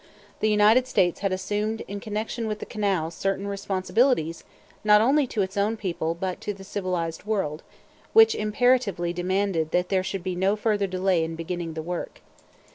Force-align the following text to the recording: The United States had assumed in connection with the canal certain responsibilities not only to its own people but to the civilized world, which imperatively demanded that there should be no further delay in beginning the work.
The 0.39 0.49
United 0.49 0.87
States 0.87 1.19
had 1.19 1.31
assumed 1.31 1.81
in 1.81 1.99
connection 1.99 2.47
with 2.47 2.57
the 2.57 2.65
canal 2.65 3.11
certain 3.11 3.47
responsibilities 3.47 4.43
not 4.83 4.99
only 4.99 5.27
to 5.27 5.43
its 5.43 5.57
own 5.57 5.77
people 5.77 6.15
but 6.15 6.41
to 6.41 6.55
the 6.55 6.63
civilized 6.63 7.25
world, 7.25 7.61
which 8.11 8.33
imperatively 8.33 9.13
demanded 9.13 9.69
that 9.69 9.89
there 9.89 10.01
should 10.01 10.23
be 10.23 10.33
no 10.35 10.55
further 10.55 10.87
delay 10.87 11.23
in 11.23 11.35
beginning 11.35 11.75
the 11.75 11.83
work. 11.83 12.21